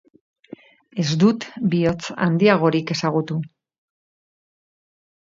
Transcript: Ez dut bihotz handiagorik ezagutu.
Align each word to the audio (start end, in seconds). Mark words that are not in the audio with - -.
Ez 1.01 1.11
dut 1.23 1.45
bihotz 1.73 2.09
handiagorik 2.25 2.95
ezagutu. 2.97 3.37